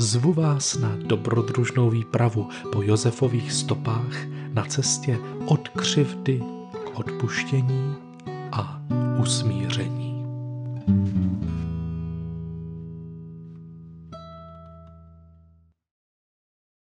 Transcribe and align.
Zvu 0.00 0.32
vás 0.32 0.74
na 0.74 0.96
dobrodružnou 0.96 1.90
výpravu 1.90 2.50
po 2.72 2.82
Josefových 2.82 3.52
stopách 3.52 4.26
na 4.52 4.64
cestě 4.64 5.18
od 5.46 5.68
křivdy 5.68 6.38
k 6.84 6.98
odpuštění 6.98 7.96
a 8.52 8.82
usmíření. 9.22 10.24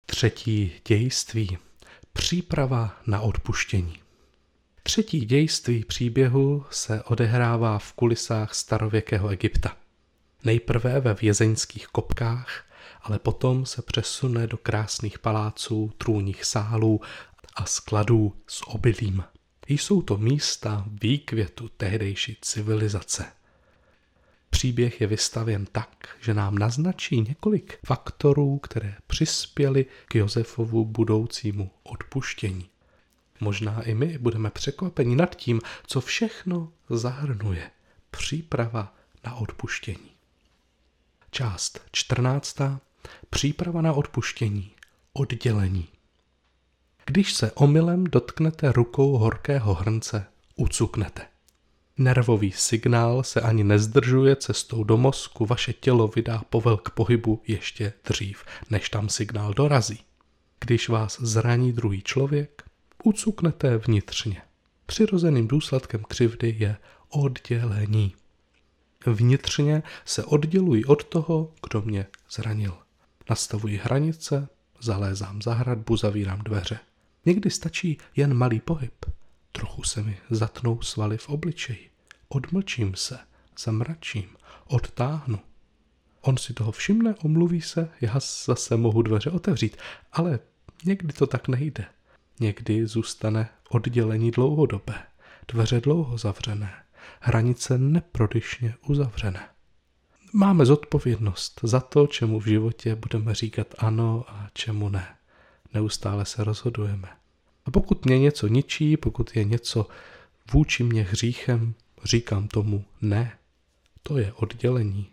Třetí 0.06 0.72
dějství. 0.88 1.59
Příprava 2.12 2.96
na 3.06 3.20
odpuštění. 3.20 3.96
Třetí 4.82 5.20
dějství 5.20 5.84
příběhu 5.84 6.64
se 6.70 7.02
odehrává 7.02 7.78
v 7.78 7.92
kulisách 7.92 8.54
starověkého 8.54 9.28
Egypta. 9.28 9.76
Nejprve 10.45 11.00
ve 11.00 11.14
vězeňských 11.14 11.86
kopkách 11.86 12.67
ale 13.02 13.19
potom 13.19 13.66
se 13.66 13.82
přesune 13.82 14.46
do 14.46 14.57
krásných 14.57 15.18
paláců, 15.18 15.93
trůních 15.99 16.45
sálů 16.45 17.01
a 17.55 17.65
skladů 17.65 18.37
s 18.46 18.68
obilím. 18.68 19.24
Jsou 19.68 20.02
to 20.02 20.16
místa 20.16 20.85
výkvětu 21.02 21.68
tehdejší 21.68 22.38
civilizace. 22.40 23.27
Příběh 24.51 25.01
je 25.01 25.07
vystavěn 25.07 25.66
tak, 25.73 26.09
že 26.21 26.35
nám 26.35 26.59
naznačí 26.59 27.21
několik 27.21 27.79
faktorů, 27.87 28.59
které 28.59 28.95
přispěly 29.07 29.87
k 30.09 30.15
Josefovu 30.15 30.85
budoucímu 30.85 31.71
odpuštění. 31.83 32.68
Možná 33.40 33.83
i 33.83 33.95
my 33.95 34.18
budeme 34.18 34.51
překvapeni 34.51 35.16
nad 35.16 35.35
tím, 35.35 35.60
co 35.87 36.01
všechno 36.01 36.73
zahrnuje 36.90 37.71
příprava 38.10 38.95
na 39.24 39.35
odpuštění. 39.35 40.10
Část 41.30 41.80
14. 41.93 42.59
Příprava 43.30 43.82
na 43.82 43.92
odpuštění. 43.92 44.70
Oddělení. 45.12 45.88
Když 47.06 47.34
se 47.34 47.52
omylem 47.52 48.04
dotknete 48.04 48.73
rukou 48.73 49.18
horkého 49.18 49.74
hrnce, 49.74 50.26
ucuknete. 50.56 51.23
Nervový 51.98 52.52
signál 52.52 53.23
se 53.23 53.40
ani 53.40 53.65
nezdržuje 53.65 54.37
cestou 54.37 54.84
do 54.84 54.96
mozku, 54.96 55.46
vaše 55.46 55.73
tělo 55.73 56.09
vydá 56.09 56.42
povel 56.50 56.76
k 56.76 56.90
pohybu 56.90 57.42
ještě 57.46 57.92
dřív, 58.04 58.45
než 58.70 58.88
tam 58.90 59.09
signál 59.09 59.54
dorazí. 59.54 60.00
Když 60.60 60.88
vás 60.88 61.20
zraní 61.20 61.72
druhý 61.72 62.02
člověk, 62.02 62.62
ucuknete 63.04 63.78
vnitřně. 63.78 64.43
Přirozeným 64.87 65.48
důsledkem 65.48 66.04
křivdy 66.09 66.56
je 66.59 66.76
oddělení. 67.09 68.15
Vnitřně 69.06 69.82
se 70.04 70.25
odděluji 70.25 70.84
od 70.84 71.04
toho, 71.04 71.53
kdo 71.69 71.82
mě 71.82 72.06
zranil. 72.31 72.76
Nastavuji 73.31 73.76
hranice, 73.76 74.48
zalézám 74.81 75.43
za 75.43 75.54
hradbu, 75.54 75.97
zavírám 75.97 76.38
dveře. 76.38 76.78
Někdy 77.25 77.50
stačí 77.50 77.99
jen 78.16 78.34
malý 78.34 78.61
pohyb. 78.61 79.05
Trochu 79.53 79.83
se 79.83 80.03
mi 80.03 80.19
zatnou 80.31 80.83
svaly 80.83 81.19
v 81.19 81.28
obličeji. 81.28 81.91
Odmlčím 82.28 82.94
se, 82.94 83.19
zamračím, 83.59 84.28
odtáhnu. 84.66 85.39
On 86.21 86.37
si 86.37 86.55
toho 86.55 86.72
všimne, 86.72 87.15
omluví 87.25 87.61
se, 87.61 87.89
já 88.00 88.21
zase 88.47 88.77
mohu 88.77 89.03
dveře 89.03 89.31
otevřít, 89.31 89.77
ale 90.12 90.39
někdy 90.84 91.12
to 91.12 91.27
tak 91.27 91.49
nejde. 91.49 91.84
Někdy 92.41 92.87
zůstane 92.87 93.49
oddělení 93.69 94.31
dlouhodobé, 94.31 95.03
dveře 95.49 95.81
dlouho 95.81 96.19
zavřené, 96.19 96.75
hranice 97.21 97.78
neprodyšně 97.78 98.75
uzavřené. 98.87 99.49
Máme 100.33 100.66
zodpovědnost 100.66 101.61
za 101.62 101.81
to, 101.81 102.06
čemu 102.06 102.41
v 102.41 102.47
životě 102.47 102.94
budeme 102.94 103.34
říkat 103.34 103.75
ano 103.78 104.25
a 104.28 104.49
čemu 104.53 104.89
ne. 104.89 105.16
Neustále 105.75 106.25
se 106.25 106.44
rozhodujeme. 106.44 107.09
A 107.66 107.71
pokud 107.71 108.05
mě 108.05 108.19
něco 108.19 108.47
ničí, 108.47 108.97
pokud 108.97 109.37
je 109.37 109.44
něco 109.44 109.87
vůči 110.53 110.84
mě 110.84 111.03
hříchem, 111.03 111.75
říkám 112.05 112.49
tomu 112.49 112.84
ne. 113.03 113.33
To 114.03 114.19
je 114.19 114.33
oddělení. 114.33 115.06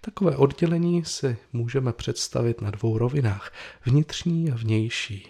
Takové 0.00 0.36
oddělení 0.36 1.04
si 1.04 1.36
můžeme 1.52 1.92
představit 1.92 2.60
na 2.60 2.70
dvou 2.70 2.98
rovinách, 2.98 3.52
vnitřní 3.86 4.52
a 4.52 4.54
vnější. 4.54 5.28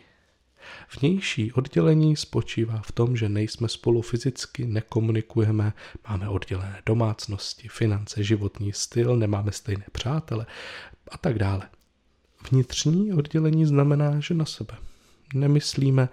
Vnější 1.01 1.53
oddělení 1.53 2.17
spočívá 2.17 2.83
v 2.83 2.93
tom, 2.93 3.17
že 3.17 3.29
nejsme 3.29 3.69
spolu 3.69 4.03
fyzicky, 4.03 4.67
nekomunikujeme, 4.67 5.73
máme 6.09 6.29
oddělené 6.29 6.83
domácnosti, 6.87 7.69
finance, 7.69 8.23
životní 8.23 8.73
styl, 8.73 9.17
nemáme 9.17 9.53
stejné 9.53 9.85
přátele 9.93 10.47
a 11.11 11.19
tak 11.19 11.39
dále. 11.39 11.69
Vnitřní 12.51 13.13
oddělení 13.13 13.67
znamená, 13.67 14.21
že 14.21 14.35
na 14.35 14.45
sebe 14.45 14.77
nemyslíme, 15.35 16.09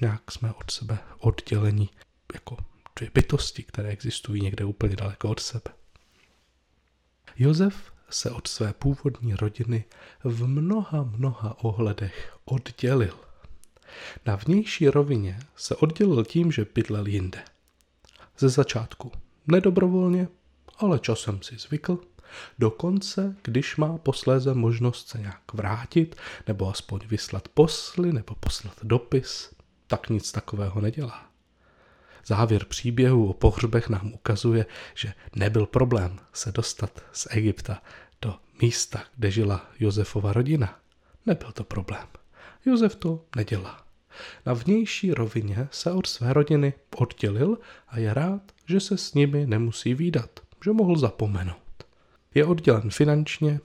nějak 0.00 0.30
jsme 0.30 0.52
od 0.52 0.70
sebe 0.70 0.98
oddělení 1.18 1.90
jako 2.34 2.56
dvě 2.96 3.10
bytosti, 3.14 3.62
které 3.62 3.88
existují 3.88 4.42
někde 4.42 4.64
úplně 4.64 4.96
daleko 4.96 5.28
od 5.28 5.40
sebe. 5.40 5.70
Josef 7.36 7.92
se 8.10 8.30
od 8.30 8.46
své 8.46 8.72
původní 8.72 9.34
rodiny 9.34 9.84
v 10.24 10.46
mnoha, 10.46 11.02
mnoha 11.02 11.64
ohledech 11.64 12.38
oddělil– 12.44 13.14
na 14.26 14.36
vnější 14.36 14.88
rovině 14.88 15.40
se 15.56 15.76
oddělil 15.76 16.24
tím, 16.24 16.52
že 16.52 16.66
bydlel 16.74 17.06
jinde. 17.06 17.42
Ze 18.38 18.48
začátku 18.48 19.12
nedobrovolně, 19.46 20.28
ale 20.78 20.98
časem 20.98 21.42
si 21.42 21.56
zvykl, 21.58 21.98
dokonce 22.58 23.36
když 23.42 23.76
má 23.76 23.98
posléze 23.98 24.54
možnost 24.54 25.08
se 25.08 25.18
nějak 25.18 25.52
vrátit, 25.52 26.16
nebo 26.46 26.70
aspoň 26.70 27.00
vyslat 27.06 27.48
posly, 27.48 28.12
nebo 28.12 28.34
poslat 28.34 28.74
dopis, 28.82 29.50
tak 29.86 30.08
nic 30.08 30.32
takového 30.32 30.80
nedělá. 30.80 31.30
Závěr 32.26 32.64
příběhu 32.64 33.30
o 33.30 33.32
pohřbech 33.32 33.88
nám 33.88 34.12
ukazuje, 34.12 34.66
že 34.94 35.14
nebyl 35.36 35.66
problém 35.66 36.18
se 36.32 36.52
dostat 36.52 37.02
z 37.12 37.26
Egypta 37.30 37.82
do 38.22 38.34
místa, 38.62 39.02
kde 39.16 39.30
žila 39.30 39.66
Josefova 39.78 40.32
rodina. 40.32 40.78
Nebyl 41.26 41.52
to 41.52 41.64
problém. 41.64 42.06
Josef 42.64 42.96
to 42.96 43.24
nedělá. 43.36 43.84
Na 44.46 44.52
vnější 44.52 45.14
rovině 45.14 45.68
se 45.70 45.92
od 45.92 46.06
své 46.06 46.32
rodiny 46.32 46.72
oddělil 46.96 47.58
a 47.88 47.98
je 47.98 48.14
rád, 48.14 48.42
že 48.66 48.80
se 48.80 48.96
s 48.96 49.14
nimi 49.14 49.46
nemusí 49.46 49.94
výdat, 49.94 50.40
že 50.64 50.72
mohl 50.72 50.96
zapomenout. 50.96 51.84
Je 52.34 52.44
oddělen 52.44 52.90
finančně, 52.90 53.60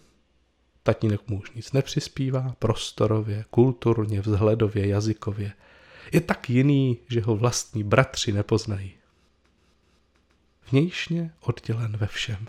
tatínek 0.83 1.29
mu 1.29 1.39
už 1.39 1.51
nic 1.51 1.72
nepřispívá, 1.72 2.56
prostorově, 2.59 3.45
kulturně, 3.50 4.22
vzhledově, 4.22 4.88
jazykově. 4.88 5.53
Je 6.12 6.22
tak 6.22 6.50
jiný, 6.50 6.97
že 7.09 7.22
ho 7.22 7.35
vlastní 7.35 7.83
bratři 7.83 8.31
nepoznají. 8.31 8.94
Vnějšně 10.72 11.33
oddělen 11.41 11.97
ve 11.97 12.07
všem. 12.07 12.47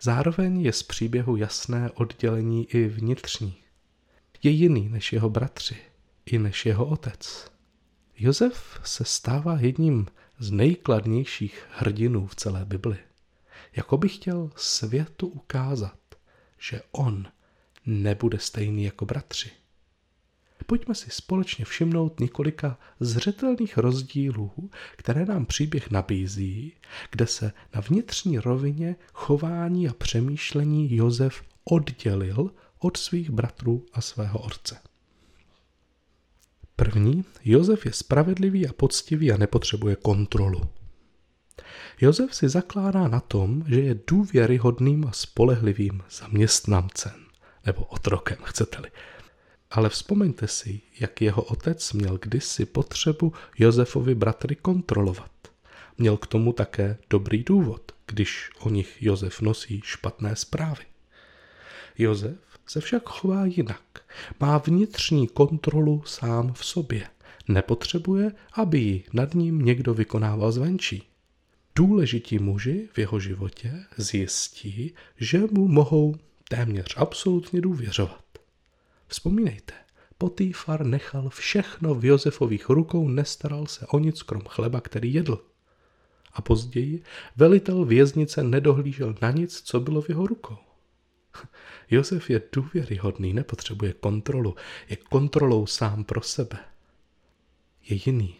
Zároveň 0.00 0.60
je 0.60 0.72
z 0.72 0.82
příběhu 0.82 1.36
jasné 1.36 1.90
oddělení 1.94 2.66
i 2.70 2.86
vnitřní. 2.86 3.56
Je 4.42 4.50
jiný 4.50 4.88
než 4.88 5.12
jeho 5.12 5.30
bratři 5.30 5.76
i 6.26 6.38
než 6.38 6.66
jeho 6.66 6.86
otec. 6.86 7.50
Josef 8.18 8.80
se 8.84 9.04
stává 9.04 9.58
jedním 9.60 10.06
z 10.38 10.50
nejkladnějších 10.50 11.66
hrdinů 11.70 12.26
v 12.26 12.34
celé 12.34 12.64
Bibli. 12.64 12.98
Jako 13.76 13.96
by 13.96 14.08
chtěl 14.08 14.50
světu 14.56 15.26
ukázat, 15.26 15.98
že 16.58 16.82
on 16.92 17.26
nebude 17.86 18.38
stejný 18.38 18.84
jako 18.84 19.06
bratři. 19.06 19.50
Pojďme 20.66 20.94
si 20.94 21.10
společně 21.10 21.64
všimnout 21.64 22.20
několika 22.20 22.78
zřetelných 23.00 23.78
rozdílů, 23.78 24.70
které 24.96 25.26
nám 25.26 25.46
příběh 25.46 25.90
nabízí, 25.90 26.72
kde 27.10 27.26
se 27.26 27.52
na 27.74 27.80
vnitřní 27.80 28.38
rovině 28.38 28.96
chování 29.12 29.88
a 29.88 29.92
přemýšlení 29.92 30.96
Josef 30.96 31.42
oddělil 31.64 32.50
od 32.80 32.96
svých 32.96 33.30
bratrů 33.30 33.86
a 33.92 34.00
svého 34.00 34.38
otce. 34.38 34.78
První, 36.76 37.24
Josef 37.44 37.86
je 37.86 37.92
spravedlivý 37.92 38.68
a 38.68 38.72
poctivý 38.72 39.32
a 39.32 39.36
nepotřebuje 39.36 39.96
kontrolu. 39.96 40.68
Josef 42.00 42.34
si 42.34 42.48
zakládá 42.48 43.08
na 43.08 43.20
tom, 43.20 43.64
že 43.68 43.80
je 43.80 44.00
důvěryhodným 44.06 45.06
a 45.06 45.12
spolehlivým 45.12 46.02
zaměstnancem. 46.10 47.12
nebo 47.66 47.84
otrokem, 47.84 48.38
chcete-li. 48.44 48.90
Ale 49.70 49.88
vzpomeňte 49.88 50.48
si, 50.48 50.80
jak 51.00 51.22
jeho 51.22 51.42
otec 51.42 51.92
měl 51.92 52.18
kdysi 52.18 52.66
potřebu 52.66 53.32
Josefovi 53.58 54.14
bratry 54.14 54.56
kontrolovat. 54.56 55.30
Měl 55.98 56.16
k 56.16 56.26
tomu 56.26 56.52
také 56.52 56.98
dobrý 57.10 57.44
důvod, 57.44 57.92
když 58.06 58.50
o 58.58 58.70
nich 58.70 59.02
Josef 59.02 59.40
nosí 59.40 59.80
špatné 59.84 60.36
zprávy. 60.36 60.84
Josef 61.98 62.49
se 62.70 62.80
však 62.80 63.08
chová 63.08 63.44
jinak. 63.44 63.82
Má 64.40 64.58
vnitřní 64.58 65.28
kontrolu 65.28 66.02
sám 66.06 66.52
v 66.52 66.64
sobě. 66.64 67.08
Nepotřebuje, 67.48 68.32
aby 68.52 68.78
ji 68.78 69.04
nad 69.12 69.34
ním 69.34 69.58
někdo 69.58 69.94
vykonával 69.94 70.52
zvenčí. 70.52 71.02
Důležití 71.76 72.38
muži 72.38 72.88
v 72.92 72.98
jeho 72.98 73.20
životě 73.20 73.84
zjistí, 73.96 74.94
že 75.16 75.40
mu 75.50 75.68
mohou 75.68 76.14
téměř 76.48 76.94
absolutně 76.96 77.60
důvěřovat. 77.60 78.24
Vzpomínejte, 79.08 79.74
Potýfar 80.18 80.86
nechal 80.86 81.28
všechno 81.28 81.94
v 81.94 82.04
Josefových 82.04 82.68
rukou, 82.68 83.08
nestaral 83.08 83.66
se 83.66 83.86
o 83.86 83.98
nic 83.98 84.22
krom 84.22 84.42
chleba, 84.48 84.80
který 84.80 85.14
jedl. 85.14 85.44
A 86.32 86.42
později 86.42 87.02
velitel 87.36 87.84
věznice 87.84 88.42
nedohlížel 88.42 89.14
na 89.22 89.30
nic, 89.30 89.60
co 89.60 89.80
bylo 89.80 90.00
v 90.00 90.08
jeho 90.08 90.26
rukou. 90.26 90.56
Josef 91.90 92.30
je 92.30 92.42
důvěryhodný, 92.52 93.32
nepotřebuje 93.32 93.92
kontrolu, 93.92 94.56
je 94.88 94.96
kontrolou 94.96 95.66
sám 95.66 96.04
pro 96.04 96.22
sebe. 96.22 96.58
Je 97.82 97.98
jiný 98.06 98.36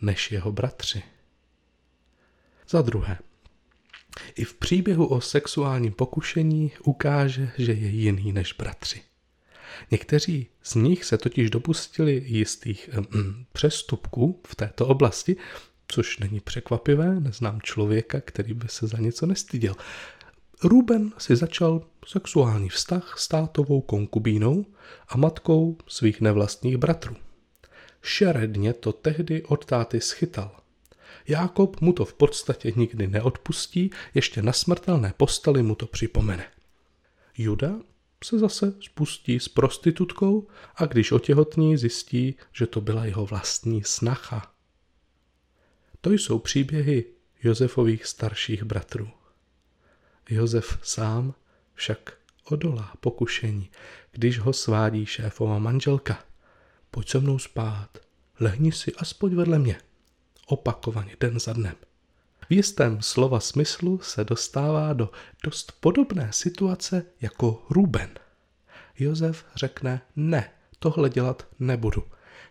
než 0.00 0.32
jeho 0.32 0.52
bratři. 0.52 1.02
Za 2.68 2.82
druhé, 2.82 3.18
i 4.34 4.44
v 4.44 4.54
příběhu 4.54 5.06
o 5.06 5.20
sexuálním 5.20 5.92
pokušení 5.92 6.72
ukáže, 6.84 7.50
že 7.58 7.72
je 7.72 7.88
jiný 7.88 8.32
než 8.32 8.52
bratři. 8.52 9.02
Někteří 9.90 10.46
z 10.62 10.74
nich 10.74 11.04
se 11.04 11.18
totiž 11.18 11.50
dopustili 11.50 12.22
jistých 12.26 12.90
mm, 12.92 13.44
přestupků 13.52 14.40
v 14.46 14.54
této 14.54 14.86
oblasti, 14.86 15.36
což 15.88 16.18
není 16.18 16.40
překvapivé, 16.40 17.20
neznám 17.20 17.60
člověka, 17.62 18.20
který 18.20 18.54
by 18.54 18.68
se 18.68 18.86
za 18.86 18.98
něco 18.98 19.26
nestyděl. 19.26 19.74
Ruben 20.62 21.12
si 21.18 21.36
začal 21.36 21.86
sexuální 22.06 22.68
vztah 22.68 23.14
s 23.18 23.28
tátovou 23.28 23.80
konkubínou 23.80 24.66
a 25.08 25.16
matkou 25.16 25.78
svých 25.86 26.20
nevlastních 26.20 26.76
bratrů. 26.76 27.16
Šeredně 28.02 28.72
to 28.72 28.92
tehdy 28.92 29.42
od 29.42 29.64
táty 29.64 30.00
schytal. 30.00 30.56
Jákob 31.28 31.80
mu 31.80 31.92
to 31.92 32.04
v 32.04 32.14
podstatě 32.14 32.72
nikdy 32.76 33.06
neodpustí, 33.06 33.90
ještě 34.14 34.42
na 34.42 34.52
smrtelné 34.52 35.14
posteli 35.16 35.62
mu 35.62 35.74
to 35.74 35.86
připomene. 35.86 36.46
Juda 37.38 37.74
se 38.24 38.38
zase 38.38 38.74
spustí 38.80 39.40
s 39.40 39.48
prostitutkou 39.48 40.46
a 40.76 40.86
když 40.86 41.12
otěhotní, 41.12 41.76
zjistí, 41.76 42.34
že 42.52 42.66
to 42.66 42.80
byla 42.80 43.04
jeho 43.04 43.26
vlastní 43.26 43.84
snacha. 43.84 44.52
To 46.00 46.10
jsou 46.10 46.38
příběhy 46.38 47.04
Josefových 47.42 48.06
starších 48.06 48.62
bratrů. 48.62 49.08
Josef 50.30 50.78
sám 50.82 51.34
však 51.74 52.12
odolá 52.44 52.92
pokušení, 53.00 53.70
když 54.12 54.38
ho 54.38 54.52
svádí 54.52 55.06
šéfova 55.06 55.58
manželka. 55.58 56.24
Pojď 56.90 57.08
se 57.08 57.20
mnou 57.20 57.38
spát, 57.38 57.98
lehni 58.40 58.72
si 58.72 58.94
aspoň 58.94 59.34
vedle 59.34 59.58
mě. 59.58 59.80
Opakovaně, 60.46 61.16
den 61.20 61.40
za 61.40 61.52
dnem. 61.52 61.74
V 62.48 62.52
jistém 62.52 63.02
slova 63.02 63.40
smyslu 63.40 63.98
se 63.98 64.24
dostává 64.24 64.92
do 64.92 65.10
dost 65.44 65.72
podobné 65.80 66.28
situace 66.32 67.02
jako 67.20 67.66
Ruben. 67.70 68.10
Josef 68.98 69.44
řekne 69.54 70.00
ne, 70.16 70.50
tohle 70.78 71.10
dělat 71.10 71.46
nebudu. 71.58 72.02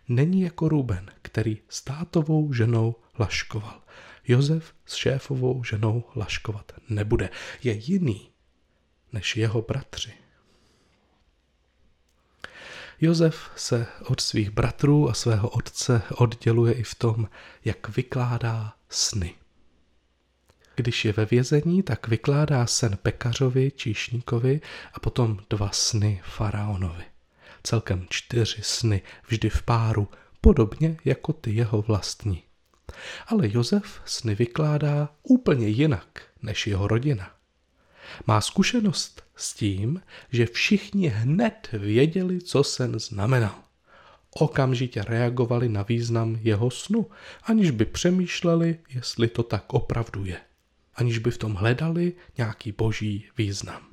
Není 0.08 0.42
jako 0.42 0.70
Ruben, 0.70 1.12
který 1.22 1.58
s 1.70 1.82
tátovou 1.82 2.54
ženou 2.54 2.96
laškoval. 3.20 3.82
Josef 4.28 4.74
s 4.86 4.96
šéfovou 4.96 5.64
ženou 5.64 6.04
laškovat 6.16 6.72
nebude. 6.90 7.30
Je 7.64 7.74
jiný 7.74 8.30
než 9.14 9.38
jeho 9.38 9.62
bratři. 9.62 10.14
Josef 13.02 13.52
se 13.56 13.88
od 14.06 14.22
svých 14.22 14.50
bratrů 14.50 15.10
a 15.10 15.14
svého 15.14 15.50
otce 15.50 16.02
odděluje 16.16 16.74
i 16.74 16.84
v 16.84 16.96
tom, 16.96 17.30
jak 17.66 17.90
vykládá 17.90 18.74
sny. 18.90 19.36
Když 20.76 21.06
je 21.06 21.14
ve 21.14 21.26
vězení, 21.26 21.84
tak 21.84 22.08
vykládá 22.08 22.68
sen 22.68 22.98
pekařovi, 22.98 23.72
číšníkovi 23.72 24.62
a 24.94 25.00
potom 25.00 25.40
dva 25.50 25.70
sny 25.70 26.22
faraonovi. 26.24 27.04
Celkem 27.64 28.06
čtyři 28.10 28.62
sny, 28.62 29.02
vždy 29.28 29.50
v 29.50 29.64
páru, 29.64 30.08
podobně 30.42 30.98
jako 31.06 31.34
ty 31.34 31.52
jeho 31.52 31.82
vlastní. 31.82 32.44
Ale 33.28 33.50
Josef 33.52 34.02
sny 34.06 34.36
vykládá 34.36 35.10
úplně 35.24 35.68
jinak 35.68 36.22
než 36.42 36.68
jeho 36.68 36.88
rodina. 36.88 37.32
Má 38.28 38.42
zkušenost 38.42 39.24
s 39.36 39.54
tím, 39.54 40.02
že 40.32 40.46
všichni 40.46 41.08
hned 41.08 41.70
věděli, 41.74 42.42
co 42.42 42.64
sen 42.64 43.00
znamenal. 43.00 43.56
Okamžitě 44.32 45.02
reagovali 45.02 45.70
na 45.70 45.84
význam 45.84 46.40
jeho 46.42 46.72
snu, 46.72 47.10
aniž 47.44 47.72
by 47.72 47.86
přemýšleli, 47.86 48.80
jestli 48.90 49.28
to 49.28 49.44
tak 49.44 49.74
opravdu 49.74 50.26
je. 50.26 50.38
Aniž 50.96 51.18
by 51.18 51.32
v 51.32 51.38
tom 51.38 51.54
hledali 51.54 52.14
nějaký 52.38 52.72
boží 52.72 53.26
význam. 53.38 53.90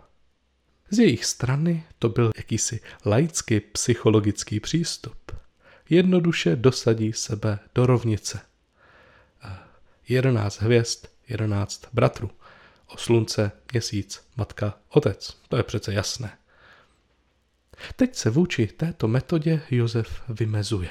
Z 0.90 0.98
jejich 0.98 1.24
strany 1.24 1.84
to 1.98 2.08
byl 2.08 2.30
jakýsi 2.36 2.80
laický 3.06 3.60
psychologický 3.60 4.60
přístup. 4.60 5.32
Jednoduše 5.90 6.56
dosadí 6.56 7.12
sebe 7.12 7.58
do 7.74 7.86
rovnice. 7.86 8.40
Jedenáct 10.10 10.60
hvězd, 10.60 11.06
jedenáct 11.28 11.82
bratrů 11.92 12.30
o 12.86 12.96
slunce, 12.96 13.52
měsíc, 13.72 14.24
matka, 14.36 14.78
otec. 14.88 15.36
To 15.48 15.56
je 15.56 15.62
přece 15.62 15.92
jasné. 15.92 16.38
Teď 17.96 18.14
se 18.14 18.30
vůči 18.30 18.66
této 18.66 19.08
metodě 19.08 19.62
Josef 19.70 20.22
vymezuje. 20.28 20.90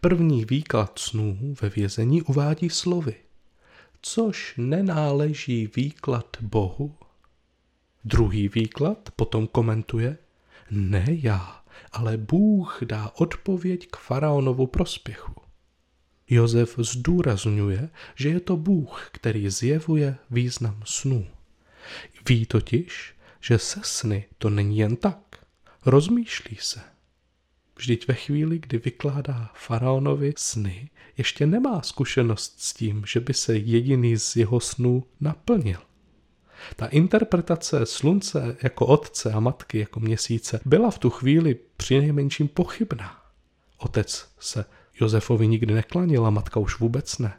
První 0.00 0.44
výklad 0.44 0.98
snů 0.98 1.54
ve 1.62 1.68
vězení 1.68 2.22
uvádí 2.22 2.70
slovy, 2.70 3.14
což 4.02 4.54
nenáleží 4.56 5.70
výklad 5.76 6.36
Bohu. 6.40 6.96
Druhý 8.04 8.48
výklad 8.48 8.98
potom 9.16 9.46
komentuje, 9.46 10.18
ne 10.70 11.04
já, 11.08 11.62
ale 11.92 12.16
Bůh 12.16 12.78
dá 12.84 13.10
odpověď 13.16 13.88
k 13.90 13.96
faraonovu 13.96 14.66
prospěchu. 14.66 15.41
Josef 16.34 16.74
zdůrazňuje, 16.78 17.90
že 18.14 18.28
je 18.28 18.40
to 18.40 18.56
Bůh, 18.56 19.08
který 19.12 19.50
zjevuje 19.50 20.16
význam 20.30 20.82
snů. 20.84 21.26
Ví 22.28 22.46
totiž, 22.46 23.14
že 23.40 23.58
se 23.58 23.80
sny 23.82 24.24
to 24.38 24.50
není 24.50 24.78
jen 24.78 24.96
tak. 24.96 25.18
Rozmýšlí 25.86 26.56
se. 26.60 26.80
Vždyť 27.76 28.08
ve 28.08 28.14
chvíli, 28.14 28.58
kdy 28.58 28.78
vykládá 28.78 29.50
faraonovi 29.54 30.34
sny, 30.36 30.90
ještě 31.18 31.46
nemá 31.46 31.82
zkušenost 31.82 32.54
s 32.58 32.74
tím, 32.74 33.04
že 33.06 33.20
by 33.20 33.34
se 33.34 33.56
jediný 33.56 34.16
z 34.16 34.36
jeho 34.36 34.60
snů 34.60 35.04
naplnil. 35.20 35.78
Ta 36.76 36.86
interpretace 36.86 37.86
slunce 37.86 38.56
jako 38.62 38.86
otce 38.86 39.32
a 39.32 39.40
matky 39.40 39.78
jako 39.78 40.00
měsíce 40.00 40.60
byla 40.64 40.90
v 40.90 40.98
tu 40.98 41.10
chvíli 41.10 41.56
přinejmenším 41.76 42.48
pochybná. 42.48 43.22
Otec 43.78 44.28
se 44.40 44.64
Josefovi 45.00 45.48
nikdy 45.48 45.74
neklanila, 45.74 46.30
matka 46.30 46.60
už 46.60 46.78
vůbec 46.78 47.18
ne. 47.18 47.38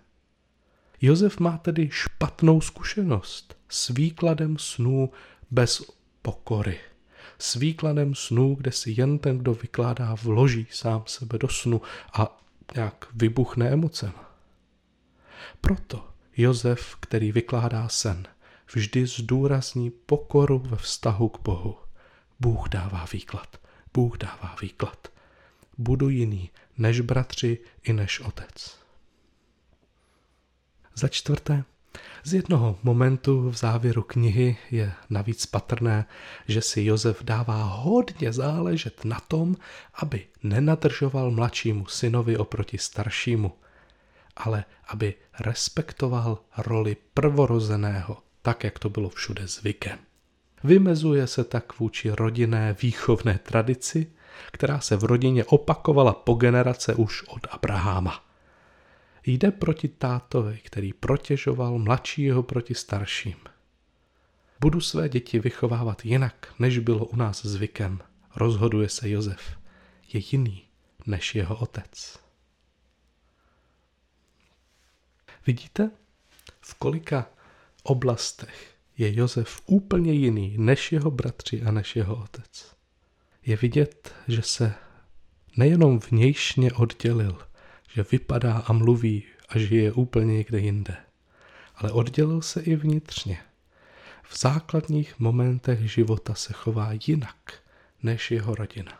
Josef 1.01 1.39
má 1.39 1.57
tedy 1.57 1.89
špatnou 1.91 2.61
zkušenost 2.61 3.57
s 3.69 3.89
výkladem 3.89 4.57
snů 4.57 5.09
bez 5.51 5.91
pokory. 6.21 6.79
S 7.37 7.55
výkladem 7.55 8.15
snů, 8.15 8.55
kde 8.55 8.71
si 8.71 8.93
jen 8.97 9.19
ten, 9.19 9.37
kdo 9.37 9.53
vykládá, 9.53 10.15
vloží 10.23 10.67
sám 10.71 11.03
sebe 11.05 11.37
do 11.37 11.47
snu 11.47 11.81
a 12.13 12.41
nějak 12.75 13.07
vybuchne 13.13 13.69
emocem. 13.69 14.11
Proto 15.61 16.07
Josef, 16.37 16.95
který 16.99 17.31
vykládá 17.31 17.89
sen, 17.89 18.27
vždy 18.73 19.07
zdůrazní 19.07 19.89
pokoru 19.89 20.59
ve 20.59 20.77
vztahu 20.77 21.29
k 21.29 21.39
Bohu. 21.41 21.75
Bůh 22.39 22.69
dává 22.69 23.05
výklad. 23.13 23.57
Bůh 23.93 24.17
dává 24.17 24.55
výklad. 24.61 25.07
Budu 25.77 26.09
jiný, 26.09 26.49
než 26.77 26.99
bratři 26.99 27.57
i 27.83 27.93
než 27.93 28.19
otec. 28.19 28.77
Za 30.95 31.07
čtvrté, 31.07 31.63
z 32.23 32.33
jednoho 32.33 32.79
momentu 32.83 33.49
v 33.49 33.57
závěru 33.57 34.01
knihy 34.01 34.57
je 34.71 34.91
navíc 35.09 35.45
patrné, 35.45 36.05
že 36.47 36.61
si 36.61 36.83
Josef 36.83 37.23
dává 37.23 37.63
hodně 37.63 38.33
záležet 38.33 39.05
na 39.05 39.19
tom, 39.19 39.55
aby 39.93 40.25
nenadržoval 40.43 41.31
mladšímu 41.31 41.85
synovi 41.85 42.37
oproti 42.37 42.77
staršímu, 42.77 43.51
ale 44.35 44.65
aby 44.87 45.13
respektoval 45.39 46.39
roli 46.57 46.97
prvorozeného, 47.13 48.17
tak 48.41 48.63
jak 48.63 48.79
to 48.79 48.89
bylo 48.89 49.09
všude 49.09 49.47
zvykem. 49.47 49.99
Vymezuje 50.63 51.27
se 51.27 51.43
tak 51.43 51.79
vůči 51.79 52.09
rodinné 52.11 52.75
výchovné 52.81 53.39
tradici, 53.43 54.11
která 54.51 54.79
se 54.79 54.95
v 54.95 55.03
rodině 55.03 55.45
opakovala 55.45 56.13
po 56.13 56.33
generace 56.33 56.95
už 56.95 57.23
od 57.23 57.47
Abraháma. 57.51 58.25
Jde 59.25 59.51
proti 59.51 59.87
tátovi, 59.87 60.59
který 60.63 60.93
protěžoval 60.93 61.79
mladšího 61.79 62.43
proti 62.43 62.75
starším. 62.75 63.35
Budu 64.59 64.81
své 64.81 65.09
děti 65.09 65.39
vychovávat 65.39 66.05
jinak, 66.05 66.53
než 66.59 66.79
bylo 66.79 67.05
u 67.05 67.15
nás 67.15 67.45
zvykem, 67.45 67.99
rozhoduje 68.35 68.89
se 68.89 69.09
Josef. 69.09 69.57
Je 70.13 70.21
jiný 70.31 70.63
než 71.05 71.35
jeho 71.35 71.55
otec. 71.55 72.19
Vidíte, 75.47 75.91
v 76.61 76.73
kolika 76.73 77.29
oblastech 77.83 78.75
je 78.97 79.15
Josef 79.15 79.61
úplně 79.65 80.13
jiný 80.13 80.55
než 80.57 80.91
jeho 80.91 81.11
bratři 81.11 81.63
a 81.63 81.71
než 81.71 81.95
jeho 81.95 82.15
otec. 82.15 82.75
Je 83.45 83.55
vidět, 83.57 84.15
že 84.27 84.41
se 84.41 84.73
nejenom 85.57 85.99
vnějšně 85.99 86.73
oddělil, 86.73 87.47
že 87.89 88.05
vypadá 88.11 88.57
a 88.57 88.73
mluví 88.73 89.23
a 89.49 89.57
žije 89.57 89.91
úplně 89.91 90.33
někde 90.33 90.59
jinde, 90.59 90.97
ale 91.75 91.91
oddělil 91.91 92.41
se 92.41 92.61
i 92.61 92.75
vnitřně. 92.75 93.39
V 94.23 94.39
základních 94.39 95.19
momentech 95.19 95.91
života 95.91 96.33
se 96.33 96.53
chová 96.53 96.89
jinak 97.07 97.53
než 98.03 98.31
jeho 98.31 98.55
rodina. 98.55 98.99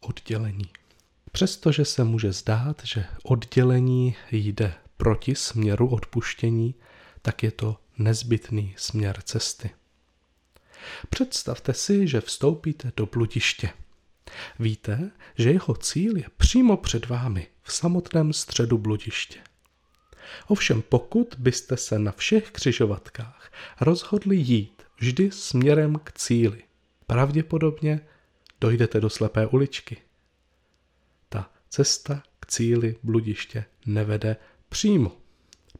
Oddělení. 0.00 0.70
Přestože 1.32 1.84
se 1.84 2.04
může 2.04 2.32
zdát, 2.32 2.82
že 2.84 3.04
oddělení 3.22 4.16
jde 4.30 4.74
proti 4.96 5.34
směru 5.34 5.88
odpuštění, 5.88 6.74
tak 7.22 7.42
je 7.42 7.50
to 7.50 7.76
nezbytný 7.98 8.74
směr 8.76 9.22
cesty. 9.22 9.70
Představte 11.10 11.74
si, 11.74 12.08
že 12.08 12.20
vstoupíte 12.20 12.92
do 12.96 13.06
bludiště. 13.06 13.70
Víte, 14.58 15.10
že 15.38 15.50
jeho 15.50 15.74
cíl 15.74 16.16
je 16.16 16.24
přímo 16.36 16.76
před 16.76 17.08
vámi, 17.08 17.46
v 17.62 17.72
samotném 17.72 18.32
středu 18.32 18.78
bludiště. 18.78 19.40
Ovšem 20.46 20.82
pokud 20.82 21.34
byste 21.38 21.76
se 21.76 21.98
na 21.98 22.12
všech 22.12 22.50
křižovatkách 22.50 23.52
rozhodli 23.80 24.36
jít 24.36 24.82
vždy 24.98 25.30
směrem 25.30 26.00
k 26.04 26.12
cíli, 26.12 26.62
pravděpodobně 27.06 28.00
dojdete 28.60 29.00
do 29.00 29.10
slepé 29.10 29.46
uličky. 29.46 29.96
Ta 31.28 31.50
cesta 31.68 32.22
k 32.40 32.46
cíli 32.46 32.96
bludiště 33.02 33.64
nevede 33.86 34.36
přímo. 34.68 35.19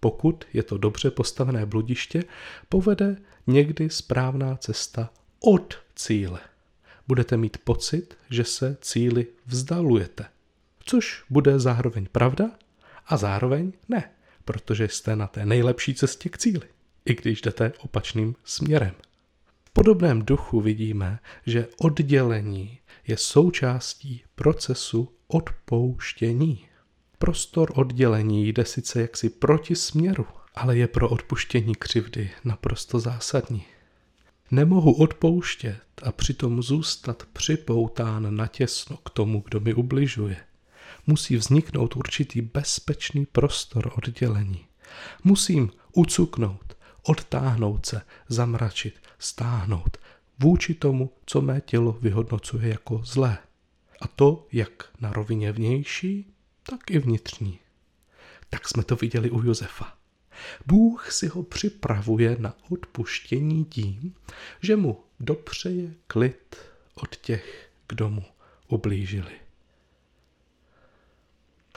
Pokud 0.01 0.45
je 0.53 0.63
to 0.63 0.79
dobře 0.79 1.11
postavené 1.11 1.67
bludiště, 1.67 2.25
povede 2.69 3.17
někdy 3.47 3.91
správná 3.91 4.57
cesta 4.57 5.11
od 5.41 5.79
cíle. 5.97 6.41
Budete 7.09 7.37
mít 7.37 7.59
pocit, 7.59 8.17
že 8.31 8.45
se 8.45 8.77
cíli 8.81 9.27
vzdalujete, 9.47 10.25
což 10.85 11.25
bude 11.31 11.59
zároveň 11.59 12.07
pravda 12.13 12.51
a 13.07 13.17
zároveň 13.17 13.73
ne, 13.89 14.11
protože 14.45 14.89
jste 14.89 15.17
na 15.17 15.27
té 15.27 15.47
nejlepší 15.47 15.95
cestě 15.95 16.29
k 16.29 16.39
cíli, 16.39 16.69
i 17.05 17.15
když 17.15 17.43
jdete 17.43 17.73
opačným 17.79 18.35
směrem. 18.45 18.95
V 19.65 19.71
podobném 19.71 20.23
duchu 20.23 20.61
vidíme, 20.61 21.19
že 21.47 21.69
oddělení 21.79 22.79
je 23.07 23.17
součástí 23.17 24.25
procesu 24.35 25.13
odpouštění. 25.29 26.70
Prostor 27.23 27.73
oddělení 27.75 28.49
jde 28.49 28.65
sice 28.65 29.01
jaksi 29.01 29.29
proti 29.31 29.77
směru, 29.77 30.27
ale 30.55 30.77
je 30.77 30.89
pro 30.89 31.09
odpuštění 31.09 31.75
křivdy 31.75 32.31
naprosto 32.45 33.01
zásadní. 33.01 33.65
Nemohu 34.51 34.93
odpouštět 34.93 35.81
a 36.03 36.13
přitom 36.13 36.63
zůstat 36.63 37.23
připoután 37.33 38.37
natěsno 38.37 38.97
k 38.97 39.11
tomu, 39.11 39.43
kdo 39.47 39.61
mi 39.61 39.75
ubližuje. 39.75 40.37
Musí 41.07 41.37
vzniknout 41.37 41.97
určitý 41.97 42.41
bezpečný 42.41 43.27
prostor 43.27 43.93
oddělení. 43.97 44.65
Musím 45.25 45.71
ucuknout, 45.93 46.77
odtáhnout 47.03 47.87
se, 47.87 48.03
zamračit, 48.29 48.95
stáhnout 49.19 49.97
vůči 50.39 50.75
tomu, 50.75 51.13
co 51.27 51.41
mé 51.41 51.61
tělo 51.61 51.93
vyhodnocuje 51.93 52.69
jako 52.69 53.01
zlé. 53.05 53.39
A 54.01 54.09
to 54.09 54.47
jak 54.53 54.85
na 55.01 55.13
rovině 55.13 55.53
vnější, 55.53 56.35
tak 56.71 56.91
i 56.91 56.99
vnitřní. 56.99 57.59
Tak 58.51 58.69
jsme 58.69 58.85
to 58.85 58.97
viděli 58.97 59.31
u 59.31 59.43
Josefa. 59.43 59.95
Bůh 60.67 61.13
si 61.13 61.27
ho 61.27 61.43
připravuje 61.43 62.37
na 62.39 62.55
odpuštění 62.71 63.65
tím, 63.65 64.15
že 64.61 64.77
mu 64.77 65.05
dopřeje 65.21 65.95
klid 66.07 66.57
od 66.95 67.17
těch, 67.17 67.71
kdo 67.89 68.11
mu 68.11 68.25
ublížili. 68.69 69.33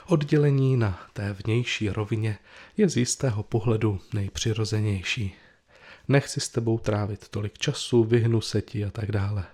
Oddělení 0.05 0.77
na 0.77 1.07
té 1.13 1.33
vnější 1.33 1.89
rovině 1.89 2.37
je 2.77 2.89
z 2.89 2.97
jistého 2.97 3.43
pohledu 3.43 4.01
nejpřirozenější. 4.13 5.35
Nechci 6.07 6.39
s 6.39 6.49
tebou 6.49 6.77
trávit 6.79 7.29
tolik 7.29 7.57
času, 7.57 8.03
vyhnu 8.03 8.41
se 8.41 8.61
ti 8.61 8.85
a 8.85 8.91
tak 8.91 9.11
dále. 9.11 9.45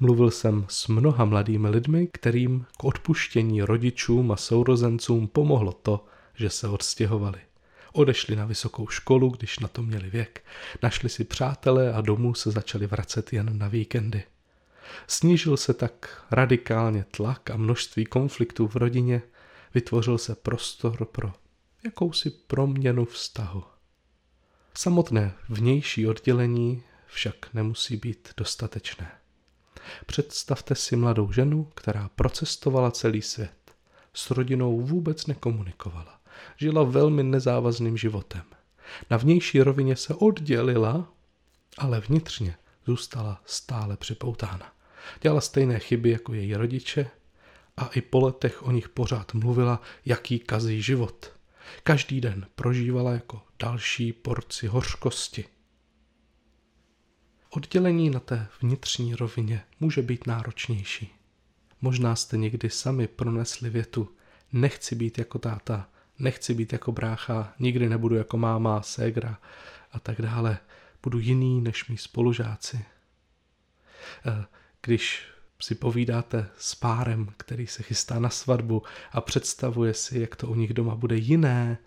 Mluvil 0.00 0.30
jsem 0.30 0.66
s 0.68 0.88
mnoha 0.88 1.24
mladými 1.24 1.68
lidmi, 1.68 2.06
kterým 2.12 2.66
k 2.78 2.84
odpuštění 2.84 3.62
rodičům 3.62 4.32
a 4.32 4.36
sourozencům 4.36 5.28
pomohlo 5.28 5.72
to, 5.72 6.04
že 6.34 6.50
se 6.50 6.68
odstěhovali. 6.68 7.38
Odešli 7.92 8.36
na 8.36 8.46
vysokou 8.46 8.88
školu, 8.88 9.30
když 9.30 9.58
na 9.58 9.68
to 9.68 9.82
měli 9.82 10.10
věk, 10.10 10.44
našli 10.82 11.08
si 11.08 11.24
přátele 11.24 11.92
a 11.92 12.00
domů 12.00 12.34
se 12.34 12.50
začali 12.50 12.86
vracet 12.86 13.32
jen 13.32 13.58
na 13.58 13.68
víkendy. 13.68 14.22
Snížil 15.06 15.56
se 15.56 15.74
tak 15.74 16.24
radikálně 16.30 17.04
tlak 17.10 17.50
a 17.50 17.56
množství 17.56 18.04
konfliktů 18.04 18.68
v 18.68 18.76
rodině, 18.76 19.22
vytvořil 19.74 20.18
se 20.18 20.34
prostor 20.34 21.04
pro 21.04 21.32
jakousi 21.84 22.30
proměnu 22.30 23.04
vztahu. 23.04 23.64
Samotné 24.74 25.34
vnější 25.48 26.06
oddělení 26.06 26.82
však 27.06 27.54
nemusí 27.54 27.96
být 27.96 28.28
dostatečné. 28.36 29.17
Představte 30.06 30.74
si 30.74 30.96
mladou 30.96 31.32
ženu, 31.32 31.64
která 31.74 32.10
procestovala 32.16 32.90
celý 32.90 33.22
svět. 33.22 33.50
S 34.14 34.30
rodinou 34.30 34.80
vůbec 34.80 35.26
nekomunikovala. 35.26 36.20
Žila 36.56 36.82
velmi 36.82 37.22
nezávazným 37.22 37.96
životem. 37.96 38.42
Na 39.10 39.16
vnější 39.16 39.62
rovině 39.62 39.96
se 39.96 40.14
oddělila, 40.14 41.12
ale 41.78 42.00
vnitřně 42.00 42.54
zůstala 42.86 43.42
stále 43.44 43.96
připoutána. 43.96 44.72
Dělala 45.20 45.40
stejné 45.40 45.78
chyby 45.78 46.10
jako 46.10 46.34
její 46.34 46.54
rodiče 46.54 47.10
a 47.76 47.86
i 47.86 48.00
po 48.00 48.20
letech 48.20 48.62
o 48.62 48.70
nich 48.70 48.88
pořád 48.88 49.34
mluvila, 49.34 49.80
jaký 50.04 50.38
kazí 50.38 50.82
život. 50.82 51.32
Každý 51.82 52.20
den 52.20 52.46
prožívala 52.54 53.12
jako 53.12 53.42
další 53.58 54.12
porci 54.12 54.66
hořkosti– 54.66 55.44
Oddělení 57.58 58.10
na 58.10 58.20
té 58.20 58.46
vnitřní 58.62 59.14
rovině 59.14 59.62
může 59.80 60.02
být 60.02 60.26
náročnější. 60.26 61.14
Možná 61.80 62.16
jste 62.16 62.36
někdy 62.36 62.70
sami 62.70 63.08
pronesli 63.08 63.70
větu 63.70 64.08
nechci 64.52 64.94
být 64.94 65.18
jako 65.18 65.38
táta, 65.38 65.88
nechci 66.18 66.54
být 66.54 66.72
jako 66.72 66.92
brácha, 66.92 67.52
nikdy 67.58 67.88
nebudu 67.88 68.14
jako 68.14 68.36
máma, 68.36 68.82
ségra 68.82 69.38
a 69.92 70.00
tak 70.00 70.22
dále. 70.22 70.58
Budu 71.02 71.18
jiný 71.18 71.60
než 71.60 71.88
mý 71.88 71.96
spolužáci. 71.96 72.84
Eh, 74.26 74.44
když 74.82 75.26
si 75.60 75.74
povídáte 75.74 76.48
s 76.58 76.74
párem, 76.74 77.32
který 77.36 77.66
se 77.66 77.82
chystá 77.82 78.18
na 78.18 78.30
svatbu 78.30 78.82
a 79.12 79.20
představuje 79.20 79.94
si, 79.94 80.18
jak 80.18 80.36
to 80.36 80.46
u 80.46 80.54
nich 80.54 80.74
doma 80.74 80.94
bude 80.94 81.16
jiné, 81.16 81.78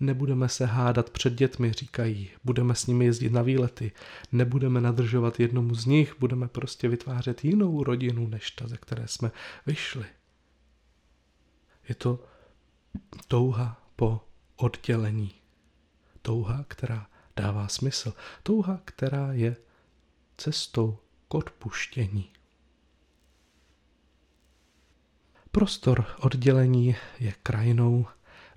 Nebudeme 0.00 0.48
se 0.48 0.66
hádat 0.66 1.10
před 1.10 1.34
dětmi, 1.34 1.72
říkají. 1.72 2.30
Budeme 2.44 2.74
s 2.74 2.86
nimi 2.86 3.04
jezdit 3.04 3.32
na 3.32 3.42
výlety. 3.42 3.92
Nebudeme 4.32 4.80
nadržovat 4.80 5.40
jednomu 5.40 5.74
z 5.74 5.86
nich, 5.86 6.14
budeme 6.18 6.48
prostě 6.48 6.88
vytvářet 6.88 7.44
jinou 7.44 7.84
rodinu, 7.84 8.28
než 8.28 8.50
ta, 8.50 8.68
ze 8.68 8.76
které 8.76 9.08
jsme 9.08 9.30
vyšli. 9.66 10.06
Je 11.88 11.94
to 11.94 12.24
touha 13.28 13.82
po 13.96 14.20
oddělení. 14.56 15.34
Touha, 16.22 16.64
která 16.68 17.06
dává 17.36 17.68
smysl. 17.68 18.14
Touha, 18.42 18.80
která 18.84 19.32
je 19.32 19.56
cestou 20.36 20.98
k 21.28 21.34
odpuštění. 21.34 22.30
Prostor 25.50 26.06
oddělení 26.20 26.96
je 27.20 27.34
krajinou, 27.42 28.06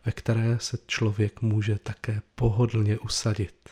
ve 0.05 0.11
které 0.11 0.59
se 0.59 0.77
člověk 0.87 1.41
může 1.41 1.79
také 1.79 2.21
pohodlně 2.35 2.99
usadit. 2.99 3.69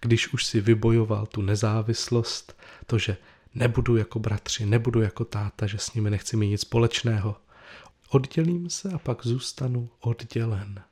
Když 0.00 0.32
už 0.32 0.44
si 0.44 0.60
vybojoval 0.60 1.26
tu 1.26 1.42
nezávislost, 1.42 2.60
to, 2.86 2.98
že 2.98 3.16
nebudu 3.54 3.96
jako 3.96 4.18
bratři, 4.18 4.66
nebudu 4.66 5.00
jako 5.00 5.24
táta, 5.24 5.66
že 5.66 5.78
s 5.78 5.94
nimi 5.94 6.10
nechci 6.10 6.36
mít 6.36 6.48
nic 6.48 6.60
společného, 6.60 7.36
oddělím 8.08 8.70
se 8.70 8.88
a 8.88 8.98
pak 8.98 9.26
zůstanu 9.26 9.90
oddělen. 10.00 10.82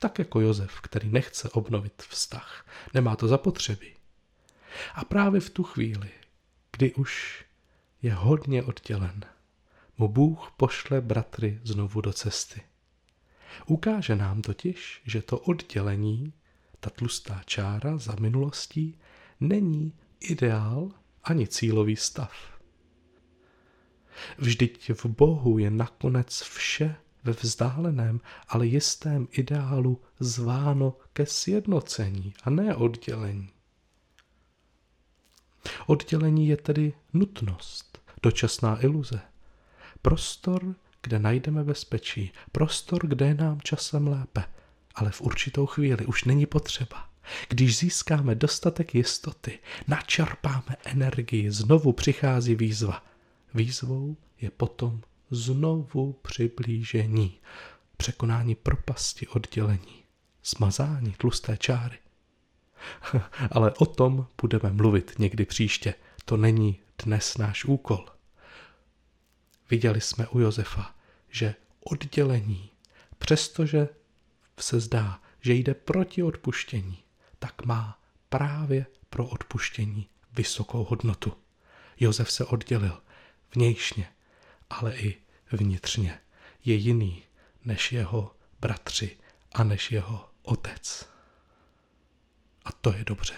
Tak 0.00 0.18
jako 0.18 0.40
Josef, 0.40 0.80
který 0.80 1.08
nechce 1.08 1.50
obnovit 1.50 2.02
vztah. 2.02 2.66
Nemá 2.94 3.16
to 3.16 3.28
zapotřebí. 3.28 3.94
A 4.94 5.04
právě 5.04 5.40
v 5.40 5.50
tu 5.50 5.62
chvíli, 5.62 6.10
kdy 6.72 6.94
už 6.94 7.44
je 8.02 8.14
hodně 8.14 8.62
oddělen, 8.62 9.24
mu 9.98 10.08
Bůh 10.08 10.52
pošle 10.56 11.00
bratry 11.00 11.60
znovu 11.64 12.00
do 12.00 12.12
cesty. 12.12 12.62
Ukáže 13.66 14.16
nám 14.16 14.42
totiž, 14.42 15.02
že 15.04 15.22
to 15.22 15.38
oddělení, 15.38 16.32
ta 16.80 16.90
tlustá 16.90 17.42
čára 17.46 17.98
za 17.98 18.16
minulostí, 18.20 18.98
není 19.40 19.92
ideál 20.20 20.90
ani 21.24 21.48
cílový 21.48 21.96
stav. 21.96 22.32
Vždyť 24.38 24.90
v 24.90 25.06
Bohu 25.06 25.58
je 25.58 25.70
nakonec 25.70 26.42
vše 26.42 26.96
ve 27.24 27.32
vzdáleném, 27.32 28.20
ale 28.48 28.66
jistém 28.66 29.28
ideálu 29.30 30.00
zváno 30.20 30.96
ke 31.12 31.26
sjednocení 31.26 32.34
a 32.42 32.50
ne 32.50 32.76
oddělení. 32.76 33.50
Oddělení 35.86 36.48
je 36.48 36.56
tedy 36.56 36.92
nutnost, 37.12 37.98
dočasná 38.22 38.82
iluze. 38.82 39.20
Prostor, 40.02 40.74
kde 41.04 41.18
najdeme 41.18 41.64
bezpečí, 41.64 42.32
prostor, 42.52 43.06
kde 43.06 43.26
je 43.26 43.34
nám 43.34 43.60
časem 43.60 44.08
lépe, 44.08 44.44
ale 44.94 45.10
v 45.10 45.20
určitou 45.20 45.66
chvíli 45.66 46.06
už 46.06 46.24
není 46.24 46.46
potřeba. 46.46 47.08
Když 47.48 47.78
získáme 47.78 48.34
dostatek 48.34 48.94
jistoty, 48.94 49.58
načerpáme 49.88 50.76
energii, 50.84 51.50
znovu 51.50 51.92
přichází 51.92 52.54
výzva. 52.54 53.04
Výzvou 53.54 54.16
je 54.40 54.50
potom 54.50 55.00
znovu 55.30 56.12
přiblížení, 56.12 57.38
překonání 57.96 58.54
propasti 58.54 59.28
oddělení, 59.28 60.04
smazání 60.42 61.12
tlusté 61.12 61.56
čáry. 61.56 61.98
Ale 63.50 63.72
o 63.72 63.86
tom 63.86 64.26
budeme 64.42 64.72
mluvit 64.72 65.14
někdy 65.18 65.44
příště. 65.44 65.94
To 66.24 66.36
není 66.36 66.80
dnes 67.04 67.36
náš 67.36 67.64
úkol. 67.64 68.06
Viděli 69.70 70.00
jsme 70.00 70.26
u 70.26 70.38
Josefa, 70.38 70.93
že 71.34 71.54
oddělení, 71.84 72.70
přestože 73.18 73.88
se 74.60 74.80
zdá, 74.80 75.22
že 75.40 75.54
jde 75.54 75.74
proti 75.74 76.22
odpuštění, 76.22 76.98
tak 77.38 77.64
má 77.64 78.02
právě 78.28 78.86
pro 79.10 79.26
odpuštění 79.26 80.08
vysokou 80.32 80.84
hodnotu. 80.84 81.32
Josef 82.00 82.32
se 82.32 82.44
oddělil 82.44 83.02
vnějšně, 83.54 84.08
ale 84.70 84.96
i 84.96 85.16
vnitřně. 85.52 86.20
Je 86.64 86.74
jiný 86.74 87.22
než 87.64 87.92
jeho 87.92 88.36
bratři 88.60 89.16
a 89.54 89.64
než 89.64 89.92
jeho 89.92 90.28
otec. 90.42 91.08
A 92.64 92.72
to 92.72 92.92
je 92.92 93.04
dobře. 93.04 93.34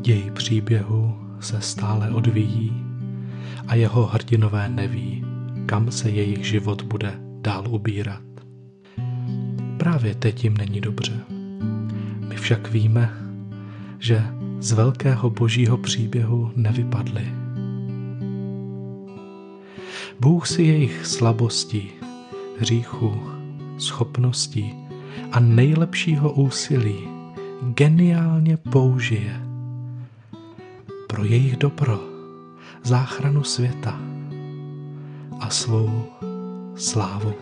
Děj 0.00 0.30
příběhu 0.30 1.24
se 1.40 1.60
stále 1.60 2.10
odvíjí 2.10 2.83
a 3.66 3.74
jeho 3.74 4.06
hrdinové 4.06 4.68
neví, 4.68 5.24
kam 5.66 5.90
se 5.90 6.10
jejich 6.10 6.46
život 6.46 6.82
bude 6.82 7.14
dál 7.40 7.64
ubírat. 7.68 8.22
Právě 9.76 10.14
teď 10.14 10.44
jim 10.44 10.56
není 10.56 10.80
dobře. 10.80 11.20
My 12.28 12.36
však 12.36 12.70
víme, 12.70 13.12
že 13.98 14.24
z 14.60 14.72
velkého 14.72 15.30
božího 15.30 15.76
příběhu 15.76 16.52
nevypadli. 16.56 17.32
Bůh 20.20 20.46
si 20.46 20.62
jejich 20.62 21.06
slabostí, 21.06 21.90
hříchu, 22.58 23.22
schopností 23.78 24.74
a 25.32 25.40
nejlepšího 25.40 26.32
úsilí 26.32 26.98
geniálně 27.62 28.56
použije 28.56 29.40
pro 31.08 31.24
jejich 31.24 31.56
dobro, 31.56 32.13
záchranu 32.84 33.44
světa 33.44 33.98
a 35.40 35.50
svou 35.50 36.04
slávu. 36.76 37.34